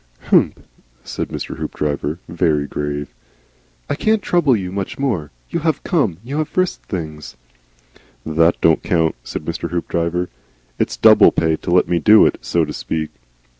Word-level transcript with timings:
"H'mp," 0.31 0.53
said 1.03 1.29
Mr. 1.29 1.57
Hoopdriver, 1.57 2.17
very 2.27 2.65
grave. 2.65 3.13
"I 3.87 3.93
can't 3.93 4.23
trouble 4.23 4.55
you 4.55 4.71
much 4.71 4.97
more. 4.97 5.29
You 5.51 5.59
have 5.59 5.83
come 5.83 6.17
you 6.23 6.39
have 6.39 6.57
risked 6.57 6.85
things" 6.89 7.35
"That 8.39 8.59
don't 8.61 8.81
count," 8.81 9.13
said 9.23 9.45
Mr. 9.45 9.69
Hoopdriver. 9.69 10.29
"It's 10.79 10.97
double 10.97 11.31
pay 11.31 11.55
to 11.57 11.69
let 11.69 11.87
me 11.87 11.99
do 11.99 12.25
it, 12.25 12.39
so 12.41 12.65
to 12.65 12.73
speak." 12.73 13.11